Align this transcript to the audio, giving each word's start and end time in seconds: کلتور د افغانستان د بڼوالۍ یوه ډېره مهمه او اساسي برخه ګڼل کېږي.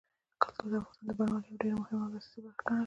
کلتور 0.41 0.67
د 0.71 0.73
افغانستان 0.81 1.05
د 1.07 1.09
بڼوالۍ 1.17 1.49
یوه 1.49 1.57
ډېره 1.61 1.77
مهمه 1.81 2.03
او 2.07 2.13
اساسي 2.17 2.39
برخه 2.43 2.61
ګڼل 2.65 2.69
کېږي. 2.73 2.79